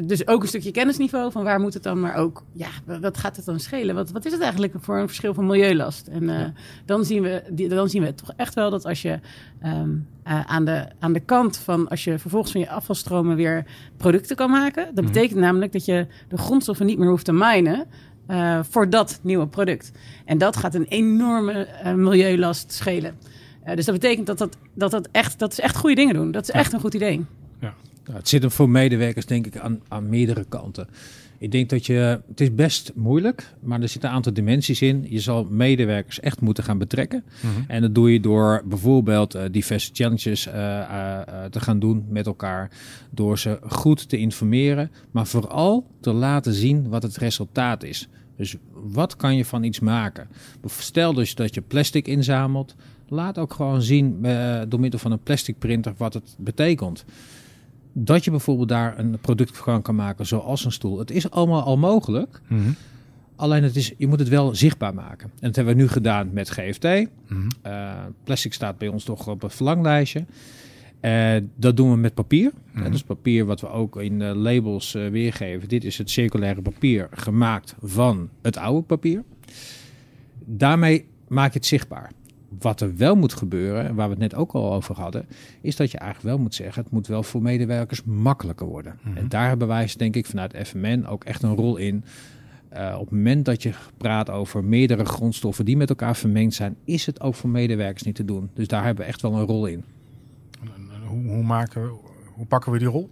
[0.01, 2.69] dus ook een stukje kennisniveau van waar moet het dan, maar ook ja,
[3.01, 3.95] wat gaat het dan schelen?
[3.95, 6.07] Wat, wat is het eigenlijk voor een verschil van milieulast?
[6.07, 6.53] En ja.
[6.85, 9.19] dan, zien we, die, dan zien we toch echt wel dat als je
[9.65, 13.65] um, aan, de, aan de kant van als je vervolgens van je afvalstromen weer
[13.97, 17.33] producten kan maken, dat mm betekent namelijk dat je de grondstoffen niet meer hoeft te
[17.33, 17.87] minen.
[18.31, 19.93] Uh, voor dat nieuwe product.
[20.25, 23.15] En dat gaat een enorme uh, milieulast schelen.
[23.67, 26.31] Uh, dus dat betekent dat dat, dat, dat, echt, dat is echt goede dingen doen.
[26.31, 27.25] Dat is echt een goed idee.
[27.61, 27.75] Ja.
[28.05, 30.89] Nou, het zit hem voor medewerkers denk ik aan, aan meerdere kanten.
[31.39, 35.07] Ik denk dat je, het is best moeilijk, maar er zitten een aantal dimensies in.
[35.09, 37.25] Je zal medewerkers echt moeten gaan betrekken.
[37.41, 37.71] Mhm.
[37.71, 42.27] En dat doe je door bijvoorbeeld uh, diverse challenges uh, uh, te gaan doen met
[42.27, 42.71] elkaar.
[43.11, 48.09] Door ze goed te informeren, maar vooral te laten zien wat het resultaat is.
[48.39, 50.29] Dus wat kan je van iets maken?
[50.65, 52.75] Stel dus dat je plastic inzamelt.
[53.09, 54.23] Laat ook gewoon zien
[54.69, 57.05] door middel van een plastic printer wat het betekent
[57.93, 60.99] dat je bijvoorbeeld daar een product van kan maken, zoals een stoel.
[60.99, 62.41] Het is allemaal al mogelijk.
[62.49, 62.71] Mhm.
[63.37, 65.31] Alleen het is, je moet het wel zichtbaar maken.
[65.41, 66.85] En dat hebben we nu gedaan met GFT.
[66.85, 67.93] Mm eh,
[68.25, 70.25] plastic staat bij ons toch op het verlanglijstje.
[71.01, 72.53] Uh, dat doen we met papier.
[72.73, 75.69] Mm Dat is papier wat we ook in de labels uh, weergeven.
[75.69, 79.25] Dit is het circulaire papier gemaakt van het oude papier.
[80.45, 82.11] Daarmee maak je het zichtbaar
[82.59, 85.27] wat er wel moet gebeuren, en waar we het net ook al over hadden,
[85.61, 88.99] is dat je eigenlijk wel moet zeggen: het moet wel voor medewerkers makkelijker worden.
[89.03, 89.17] Mhm.
[89.17, 92.05] En daar hebben wij, denk ik, vanuit FMN ook echt een rol in.
[92.73, 96.77] Uh, op het moment dat je praat over meerdere grondstoffen die met elkaar vermengd zijn,
[96.85, 98.51] is het ook voor medewerkers niet te doen.
[98.55, 99.85] Dus daar hebben we echt wel een rol in.
[101.09, 101.91] Hoe, hoe, maken,
[102.35, 103.11] hoe pakken we die rol?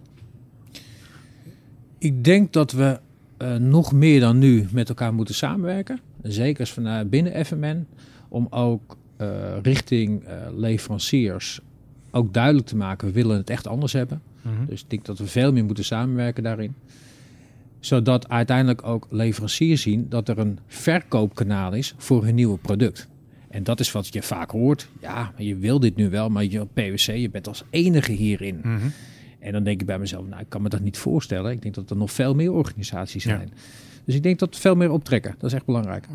[1.97, 2.99] Ik denk dat we
[3.41, 5.99] uh, nog meer dan nu met elkaar moeten samenwerken.
[6.21, 7.87] Zeker vanuit binnen FMN.
[8.29, 9.27] Om ook uh,
[9.61, 11.61] richting uh, leveranciers
[12.11, 14.21] ook duidelijk te maken, we willen het echt anders hebben.
[14.41, 14.65] Mhm.
[14.65, 16.75] Dus ik denk dat we veel meer moeten samenwerken daarin.
[17.79, 23.07] Zodat uiteindelijk ook leveranciers zien dat er een verkoopkanaal is voor hun nieuwe product.
[23.49, 24.89] En dat is wat je vaak hoort.
[25.01, 28.59] Ja, je wil dit nu wel, maar je PwC, je bent als enige hierin.
[28.63, 28.87] Mhm.
[29.39, 31.51] En dan denk ik bij mezelf, nou, ik kan me dat niet voorstellen.
[31.51, 33.53] Ik denk dat er nog veel meer organisaties zijn.
[34.05, 36.07] Dus ik denk dat veel meer optrekken, dat is echt belangrijk.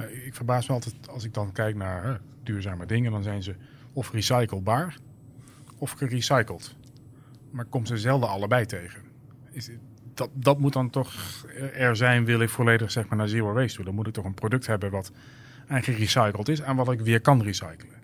[0.00, 3.54] Uh, ik verbaas me altijd als ik dan kijk naar duurzame dingen, dan zijn ze
[3.92, 4.96] of recyclebaar
[5.78, 6.74] of gerecycled.
[7.50, 9.00] Maar ik kom ze zelden allebei tegen.
[9.50, 9.70] Is,
[10.14, 11.12] dat, dat moet dan toch
[11.74, 13.84] er zijn, wil ik volledig zeg maar, naar zero waste toe.
[13.84, 15.12] Dan moet ik toch een product hebben wat
[15.68, 18.02] eigenlijk gerecycled is en wat ik weer kan recyclen.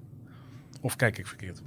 [0.81, 1.63] Of kijk ik verkeerd?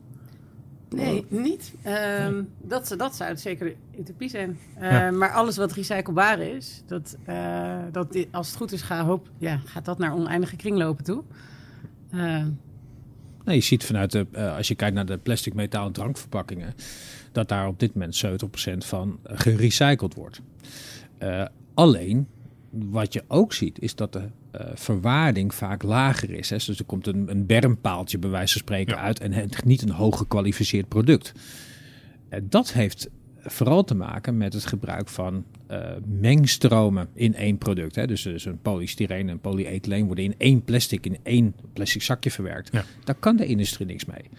[0.89, 1.73] Nee, niet.
[2.21, 4.57] Um, dat, dat zou het zeker utopie zijn.
[4.81, 9.29] Uh, Maar alles wat recyclebaar is, dat, uh, dat als het goed is, gaat, hoop,
[9.37, 11.23] ja, gaat dat naar oneindige kringlopen toe.
[12.13, 12.45] Uh.
[13.45, 16.73] Nee, je ziet vanuit de, als je kijkt naar de plastic, metaal en drankverpakkingen,
[17.31, 20.41] dat daar op dit moment 70% van gerecycled wordt.
[21.73, 22.27] alleen
[22.73, 26.49] wat je ook ziet, is dat de uh, verwaarding vaak lager is.
[26.49, 26.55] Hè.
[26.55, 29.89] Dus er komt een, een bermpaaltje bij wijze van spreken uit en het, niet een
[29.89, 31.33] hoog gekwalificeerd product.
[32.29, 37.95] Uh, dat heeft vooral te maken met het gebruik van uh, mengstromen in één product.
[37.95, 38.07] Hè.
[38.07, 42.71] Dus, dus een polystyreen en polyethyleen worden in één plastic, in één plastic zakje verwerkt.
[43.03, 44.29] Daar kan de industrie niks mee.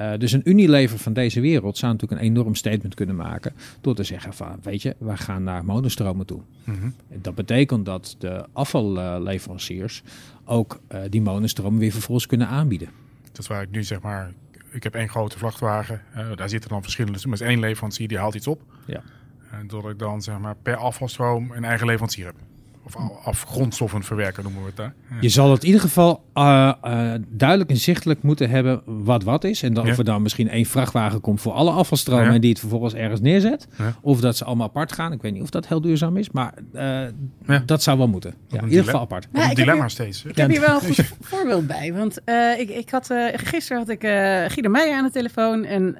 [0.00, 3.94] Uh, dus een Unilever van deze wereld zou natuurlijk een enorm statement kunnen maken door
[3.94, 6.40] te zeggen van, weet je, we gaan naar monostromen toe.
[6.64, 10.02] Mm Dat betekent dat de afvalleveranciers
[10.44, 12.88] ook uh, die monostromen weer vervolgens kunnen aanbieden.
[13.32, 14.32] Dat is waar ik nu zeg maar,
[14.70, 18.34] ik heb één grote vrachtwagen, uh, daar zitten dan verschillende, met één leverancier die haalt
[18.34, 18.62] iets op.
[18.86, 19.02] Ja.
[19.50, 22.34] En dat ik dan zeg maar per afvalstroom een eigen leverancier heb.
[22.82, 24.94] Of af grondstoffen verwerken noemen we het daar.
[25.20, 29.62] Je zal het in ieder geval uh, uh, duidelijk inzichtelijk moeten hebben wat wat is.
[29.62, 29.90] En dat ja.
[29.90, 32.32] of er dan misschien één vrachtwagen komt voor alle afvalstromen ja.
[32.32, 33.68] en die het vervolgens ergens neerzet.
[33.78, 33.94] Ja.
[34.00, 35.12] Of dat ze allemaal apart gaan.
[35.12, 36.54] Ik weet niet of dat heel duurzaam is, maar
[37.46, 38.34] uh, dat zou wel moeten.
[38.48, 39.28] Ja, in ieder geval apart.
[39.32, 40.24] een dilemma steeds.
[40.24, 41.92] Ik heb hier wel een goed voorbeeld bij.
[41.92, 42.20] Want
[42.58, 44.00] ik, ik had, gisteren had ik
[44.52, 45.64] Guido Meijer aan de telefoon.
[45.64, 45.96] En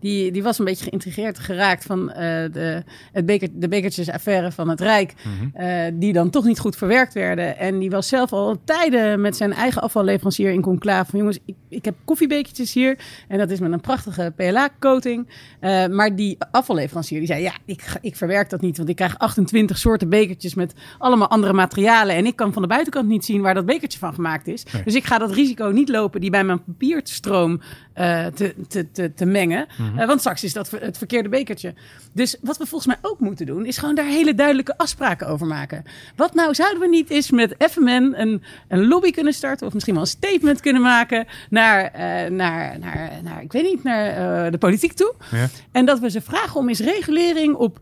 [0.00, 4.80] die, die was een beetje geïntrigeerd geraakt van de, het beker, de bekertjesaffaire van het
[4.80, 5.14] Rijk.
[5.24, 6.00] Mm -hmm.
[6.02, 7.58] Die dan toch niet goed verwerkt werden.
[7.58, 11.10] En die was zelf al tijden met zijn eigen afvalleverancier in conclave.
[11.10, 12.98] Van jongens, ik, ik heb koffiebekertjes hier.
[13.28, 15.28] En dat is met een prachtige PLA-coating.
[15.60, 18.76] Uh, maar die afvalleverancier die zei, ja, ik, ik verwerk dat niet.
[18.76, 22.14] Want ik krijg 28 soorten bekertjes met allemaal andere materialen.
[22.14, 24.64] En ik kan van de buitenkant niet zien waar dat bekertje van gemaakt is.
[24.72, 24.82] Nee.
[24.82, 27.60] Dus ik ga dat risico niet lopen die bij mijn papierstroom
[27.96, 29.66] uh, te, te, te, te mengen.
[29.78, 29.98] Mm -hmm.
[29.98, 31.74] uh, want straks is dat het verkeerde bekertje.
[32.12, 35.46] Dus wat we volgens mij ook moeten doen, is gewoon daar hele duidelijke afspraken over
[35.46, 35.84] maken.
[36.16, 39.94] Wat nou zouden we niet eens met FMN een, een lobby kunnen starten, of misschien
[39.94, 44.58] wel een statement kunnen maken naar, uh, naar, naar, naar ik weet niet, naar de
[44.58, 45.14] politiek toe.
[45.30, 45.48] Ja.
[45.72, 47.80] En dat we ze vragen om eens regulering op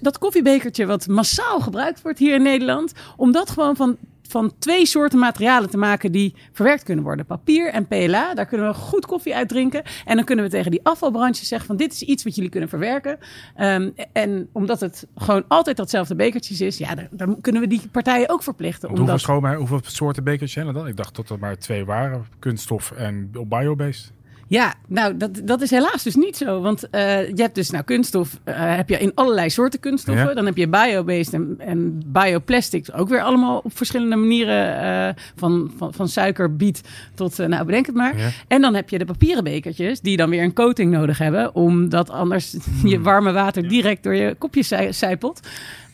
[0.00, 3.96] dat koffiebekertje wat massaal gebruikt wordt hier in Nederland, om dat gewoon van
[4.28, 7.26] van twee soorten materialen te maken die verwerkt kunnen worden.
[7.26, 8.34] Papier en PLA.
[8.34, 9.82] Daar kunnen we goed koffie uit drinken.
[10.04, 12.68] En dan kunnen we tegen die afvalbranches zeggen van dit is iets wat jullie kunnen
[12.68, 13.18] verwerken.
[13.60, 17.88] Um, en omdat het gewoon altijd datzelfde bekertjes is, ja, dan, dan kunnen we die
[17.90, 18.88] partijen ook verplichten.
[18.88, 19.22] Omdat...
[19.22, 20.86] Hoeveel, hoeveel soorten bekertjes zijn er dan?
[20.86, 22.24] Ik dacht dat er maar twee waren.
[22.38, 24.12] Kunststof en biobased.
[24.48, 26.60] Ja, nou, dat, dat is helaas dus niet zo.
[26.60, 30.28] Want uh, je hebt dus, nou, kunststof uh, heb je in allerlei soorten kunststoffen.
[30.28, 30.34] Ja.
[30.34, 32.92] Dan heb je bio-based en, en bioplastics.
[32.92, 34.84] Ook weer allemaal op verschillende manieren.
[34.84, 36.80] Uh, van, van, van suiker, biet
[37.14, 38.18] tot, nou, bedenk het maar.
[38.18, 38.28] Ja.
[38.48, 41.54] En dan heb je de papieren bekertjes, die dan weer een coating nodig hebben.
[41.54, 42.88] Omdat anders hmm.
[42.92, 45.40] je warme water direct door je kopje zijpelt.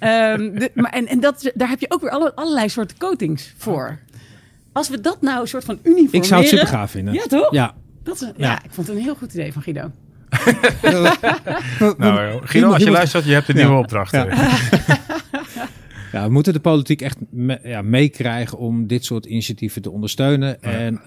[0.00, 3.54] Um, de, maar, en en dat, daar heb je ook weer alle, allerlei soorten coatings
[3.56, 3.98] voor.
[4.72, 6.20] Als we dat nou een soort van uniformeren...
[6.20, 7.14] Ik zou het super gaaf vinden.
[7.14, 7.52] Ja, toch?
[7.52, 7.74] Ja.
[8.02, 8.32] Dat is, ja.
[8.36, 8.62] ja.
[8.64, 9.90] ik vond het een heel goed idee van Guido.
[11.98, 14.12] nou, Guido, als je luistert, je hebt een nieuwe opdracht.
[16.12, 16.24] Ja.
[16.24, 20.56] We moeten de politiek echt me, ja, meekrijgen om dit soort initiatieven te ondersteunen.
[20.60, 20.70] Ja.
[20.70, 21.04] En, uh,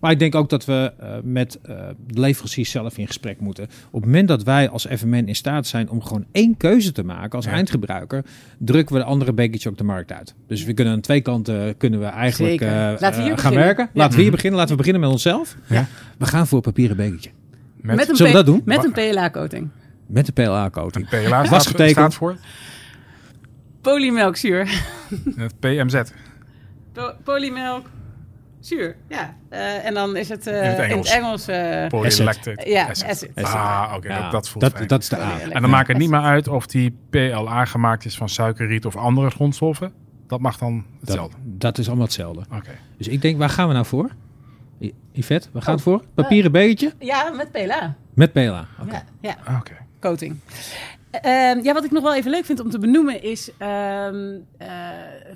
[0.00, 3.64] maar ik denk ook dat we uh, met uh, de leveranciers zelf in gesprek moeten.
[3.64, 7.04] Op het moment dat wij als FMN in staat zijn om gewoon één keuze te
[7.04, 7.50] maken als ja.
[7.50, 8.24] eindgebruiker,
[8.58, 10.34] drukken we de andere bekertje ook de markt uit.
[10.46, 12.60] Dus we kunnen aan twee kanten kunnen we eigenlijk
[13.40, 13.88] gaan werken.
[13.92, 14.58] Laten we hier beginnen.
[14.58, 15.56] Laten we beginnen met onszelf.
[16.18, 17.30] We gaan voor een papieren bekertje.
[17.76, 18.62] Met, met een Zullen we dat doen?
[18.64, 19.68] Met een PLA-coating.
[20.06, 21.08] Met een PLA-coating.
[21.08, 22.36] PLA staat, staat voor?
[23.82, 24.84] Polymelkzuur.
[25.36, 26.02] Het PMZ.
[26.92, 27.86] Po polymelk.
[28.60, 29.36] Zuur, ja.
[29.50, 33.08] Uh, en dan is het, uh, in het Engels, in het Engels uh, ja, acid.
[33.08, 33.30] acid.
[33.34, 34.22] Ah, oké, okay, ja.
[34.22, 34.86] dat, dat voelt dat, fijn.
[34.86, 35.40] dat is de A.
[35.40, 38.96] En dan maakt het niet meer uit of die PLA gemaakt is van suikerriet of
[38.96, 39.92] andere grondstoffen.
[40.26, 41.36] Dat mag dan hetzelfde.
[41.42, 42.40] Dat, dat is allemaal hetzelfde.
[42.40, 42.56] Oké.
[42.56, 42.78] Okay.
[42.96, 44.10] Dus ik denk, waar gaan we nou voor?
[44.80, 46.04] I Yvette, waar gaan we voor?
[46.14, 46.92] Papieren bekertje?
[46.98, 47.94] Ja, met PLA.
[48.14, 48.88] Met PLA, oké.
[48.88, 49.02] Okay.
[49.20, 49.56] Ja, ja.
[49.58, 49.76] oké.
[50.00, 50.36] Coating.
[51.24, 54.38] Uh, ja, wat ik nog wel even leuk vind om te benoemen is uh, uh,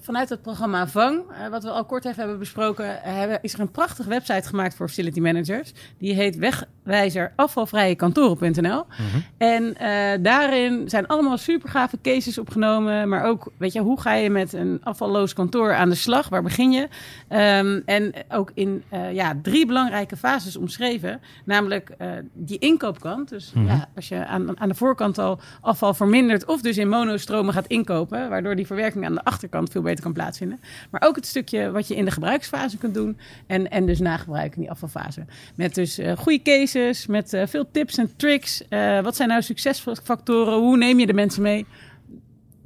[0.01, 3.61] vanuit het programma Vang, eh, wat we al kort even hebben besproken, hebben, is er
[3.61, 5.73] een prachtige website gemaakt voor facility managers.
[5.99, 8.85] Die heet wegwijzerafvalvrijekantoren.nl.
[8.85, 9.25] Mm -hmm.
[9.37, 14.15] En eh, daarin zijn allemaal super gave cases opgenomen, maar ook, weet je, hoe ga
[14.15, 16.29] je met een afvalloos kantoor aan de slag?
[16.29, 16.83] Waar begin je?
[16.83, 21.97] Um, en ook in ja, drie belangrijke fases omschreven, namelijk
[22.33, 23.29] die inkoopkant.
[23.29, 23.67] Dus -hmm.
[23.67, 27.67] ja, als je aan, aan de voorkant al afval vermindert of dus in monostromen gaat
[27.67, 30.61] inkopen, waardoor die verwerking aan de achterkant veel beter kan plaatsvinden.
[30.91, 34.55] Maar ook het stukje wat je in de gebruiksfase kunt doen en, en dus nagebruik
[34.55, 35.25] in die afvalfase.
[35.55, 38.63] Met dus uh, goede cases, met uh, veel tips en tricks.
[38.71, 40.59] Uh, wat zijn nou succesfactoren?
[40.59, 41.67] Hoe neem je de mensen mee?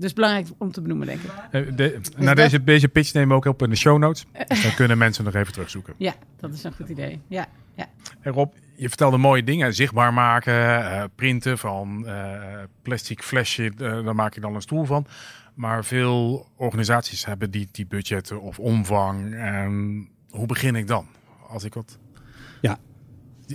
[0.01, 1.77] Dus belangrijk om te benoemen, denk ik.
[1.77, 4.27] De, na deze, deze pitch nemen we ook op in de show notes.
[4.63, 5.95] Dan kunnen mensen nog even terugzoeken.
[5.97, 7.21] Ja, dat is een goed idee.
[7.27, 7.89] Ja, ja.
[8.21, 9.75] En Rob, je vertelde mooie dingen.
[9.75, 12.43] Zichtbaar maken, uh, printen van uh,
[12.83, 15.07] plastic flesje, uh, daar maak je dan een stoel van.
[15.55, 19.35] Maar veel organisaties hebben die, die budgetten of omvang.
[19.35, 21.07] En hoe begin ik dan?
[21.49, 21.99] Als ik wat...
[22.61, 22.79] Ja,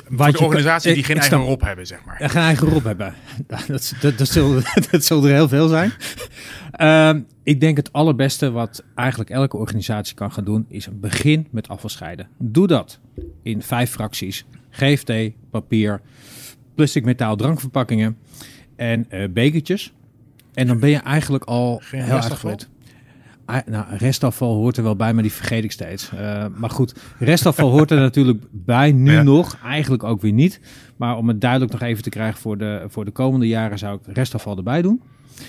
[0.09, 2.15] wat de organisaties die geen eigen rob hebben, zeg maar.
[2.17, 3.13] Geen eigen rob hebben.
[3.47, 4.53] Dat, dat, dat, zal,
[4.91, 5.93] dat er heel veel zijn.
[6.77, 11.67] uh, ik denk het allerbeste wat eigenlijk elke organisatie kan gaan doen, is begin met
[11.67, 12.27] afvalscheiden.
[12.37, 12.99] Doe dat
[13.43, 14.45] in vijf fracties.
[14.69, 15.13] GFT,
[15.49, 16.01] papier,
[16.75, 18.17] plastic, metaal, drankverpakkingen
[18.75, 19.93] en uh, bekertjes.
[20.53, 22.69] En dan ben je eigenlijk al Geen heel erg gewend.
[23.45, 26.11] Ah, nou, restafval hoort er wel bij, maar die vergeet ik steeds.
[26.13, 29.23] Uh, maar goed, restafval hoort er natuurlijk bij, nu ja.
[29.23, 29.57] nog.
[29.63, 30.59] Eigenlijk ook weer niet.
[30.95, 33.95] Maar om het duidelijk nog even te krijgen voor de, voor de komende jaren zou
[33.97, 35.01] ik restafval erbij doen.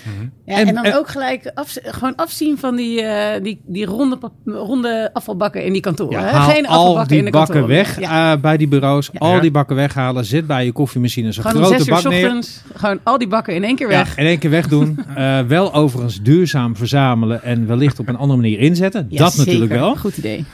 [0.05, 0.31] Mm-hmm.
[0.45, 3.85] Ja, en, en, dan en, ook gelijk af, gewoon afzien van die, uh, die, die
[3.85, 6.19] ronde, ronde afvalbakken in die kantoren.
[6.19, 6.53] Ja, hè?
[6.53, 7.75] Geen al die in de bakken kantoren.
[7.75, 8.33] weg ja.
[8.33, 9.09] uh, bij die bureaus.
[9.11, 9.19] Ja.
[9.19, 10.25] Al die bakken weghalen.
[10.25, 12.25] Zit bij je koffiemachine een grote bak neer.
[12.25, 14.17] Ochtends, gewoon al die bakken in één keer weg.
[14.17, 14.99] in één keer wegdoen.
[15.17, 19.09] uh, wel overigens duurzaam verzamelen en wellicht op een andere manier inzetten.
[19.09, 19.45] dat zeker.
[19.45, 19.95] natuurlijk wel.
[19.95, 20.45] Goed idee.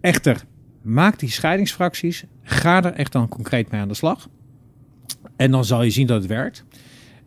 [0.00, 0.36] Echter,
[0.82, 2.24] maak die scheidingsfracties.
[2.42, 4.28] Ga er echt dan concreet mee aan de slag.
[5.36, 6.64] En dan zal je zien dat het werkt.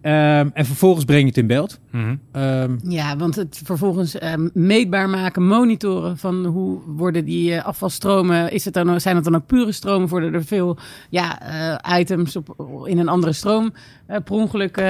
[0.02, 1.80] Um, en vervolgens breng je het in beeld.
[1.92, 2.42] Mm -hmm.
[2.44, 8.52] um, ja, want het vervolgens um, meetbaar maken, monitoren van hoe worden die uh, afvalstromen.
[8.52, 10.08] Is het dan, zijn het dan ook pure stromen?
[10.08, 10.78] Worden er veel
[11.10, 11.40] ja,
[11.84, 13.74] uh, items op, in een andere stroom
[14.10, 14.82] uh, per ongeluk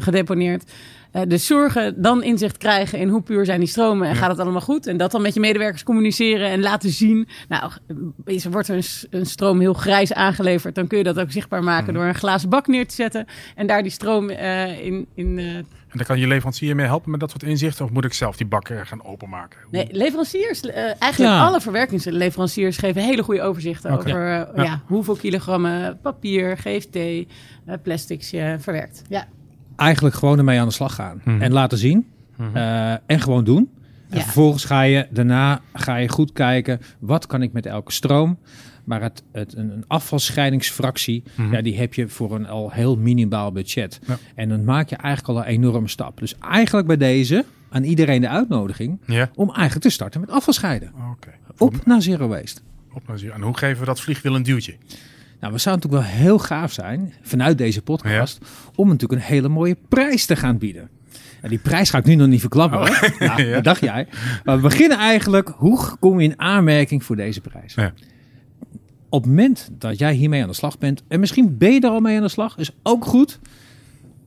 [0.00, 0.72] gedeponeerd?
[1.12, 4.20] Uh, dus zorgen, dan inzicht krijgen in hoe puur zijn die stromen en ja.
[4.20, 4.86] gaat het allemaal goed.
[4.86, 7.28] En dat dan met je medewerkers communiceren en laten zien.
[7.48, 7.70] Nou,
[8.24, 11.62] is, wordt er een, een, stroom heel grijs aangeleverd, dan kun je dat ook zichtbaar
[11.62, 11.98] maken mm.
[11.98, 13.26] door een glazen bak neer te zetten.
[13.54, 15.06] En daar die stroom uh, in...
[15.14, 17.84] in uh, en dan kan je leverancier mee helpen met dat soort inzichten?
[17.84, 19.58] Of moet ik zelf die bakken gaan openmaken?
[19.62, 19.70] Hoe?
[19.70, 21.46] Nee, leveranciers, eigenlijk ja.
[21.46, 24.12] alle verwerkingsleveranciers geven hele goede overzichten okay.
[24.12, 24.62] over ja.
[24.62, 26.98] Ja, hoeveel kilogrammen papier, GFT,
[27.82, 29.02] plastics je verwerkt.
[29.08, 29.26] Ja
[29.76, 31.20] eigenlijk gewoon ermee aan de slag gaan.
[31.24, 31.34] Mhm.
[31.34, 31.42] Mm.
[31.42, 32.06] En laten zien.
[32.36, 32.56] Mm -hmm.
[32.56, 33.70] uh, en gewoon doen.
[34.10, 34.24] En ja.
[34.24, 38.38] vervolgens ga je daarna ga je goed kijken, wat kan ik met elke stroom?
[38.84, 41.40] Maar het, het, een, een afvalscheidingsfractie, Mhm.
[41.40, 41.54] mm -hmm.
[41.56, 44.00] ja, die heb je voor een al heel minimaal budget.
[44.06, 44.18] Ja.
[44.34, 46.18] En dan maak je eigenlijk al een enorme stap.
[46.18, 49.30] Dus eigenlijk bij deze, aan iedereen de uitnodiging, Ja.
[49.34, 50.92] om eigenlijk te starten met afvalscheiden.
[51.12, 51.30] Oké.
[51.58, 52.60] Op naar zero waste.
[52.92, 53.34] Op naar zero.
[53.34, 54.74] En hoe geven we dat vliegwiel een duwtje?
[55.40, 58.38] Nou, we zouden natuurlijk wel heel gaaf zijn, vanuit deze podcast,
[58.74, 60.88] om natuurlijk een hele mooie prijs te gaan bieden.
[61.40, 62.80] En die prijs ga ik nu nog niet verklappen.
[62.80, 63.02] Oh.
[63.18, 63.60] Nou, ja.
[63.60, 64.06] dacht jij.
[64.44, 67.74] Maar we beginnen eigenlijk, hoe kom je in aanmerking voor deze prijs?
[67.74, 67.92] Ja.
[69.08, 71.90] Op het moment dat jij hiermee aan de slag bent, en misschien ben je er
[71.90, 73.38] al mee aan de slag, is ook goed.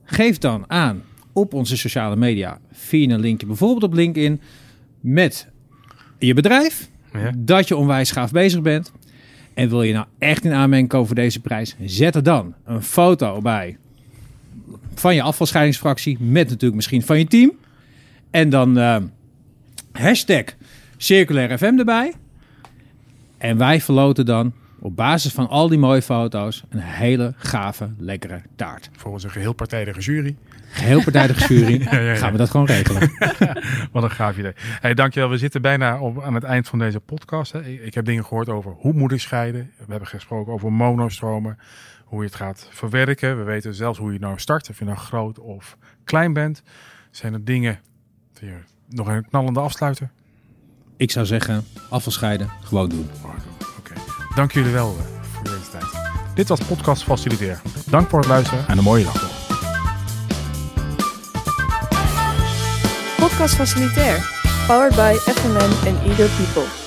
[0.04, 4.40] Geef dan aan op onze sociale media via een linkje, bijvoorbeeld op LinkedIn,
[5.00, 5.48] met
[6.18, 7.32] je bedrijf, ja.
[7.38, 8.92] dat je onwijs gaaf bezig bent.
[9.54, 12.82] En wil je nou echt in aanmerking komen voor deze prijs, zet er dan een
[12.82, 13.76] foto bij
[14.94, 17.52] van je afvalscheidingsfractie, met natuurlijk misschien van je team.
[18.30, 18.96] En dan uh,
[19.92, 20.44] hashtag
[20.96, 22.12] circulair FM erbij.
[23.38, 28.42] En wij verloten dan op basis van al die mooie foto's een hele gave, lekkere
[28.56, 28.90] taart.
[28.92, 30.36] Volgens een geheel partijdige jury.
[30.70, 31.80] Geheel partijdige jury.
[32.16, 33.12] Gaan we dat gewoon regelen.
[33.92, 34.52] Wat een gaaf idee.
[34.56, 35.28] Hey, dankjewel.
[35.28, 37.52] We zitten bijna op, aan het eind van deze podcast.
[37.52, 37.64] Hè.
[37.64, 39.72] Ik heb dingen gehoord over hoe moet ik scheiden.
[39.78, 41.58] We hebben gesproken over monostromen.
[42.04, 43.38] Hoe je het gaat verwerken.
[43.38, 44.70] We weten zelfs hoe je nou start.
[44.70, 46.62] Of je nou groot of klein bent.
[47.10, 47.80] Zijn er dingen...
[48.88, 50.10] Nog een knallende afsluiter?
[50.96, 53.10] Ik zou zeggen, afvalscheiden, gewoon doen.
[53.78, 53.92] Oké.
[54.34, 55.84] Dank jullie wel eh, voor deze tijd.
[56.34, 57.60] Dit was Podcast Faciliteer.
[57.86, 59.29] Dank voor het luisteren en een mooie dag
[63.20, 64.16] Podcast Facilitair,
[64.66, 66.79] powered by FMN and Eager People.